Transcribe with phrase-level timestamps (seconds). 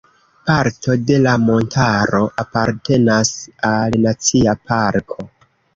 [0.49, 3.33] Parto de la montaro apartenas
[3.77, 5.33] al Nacia parko.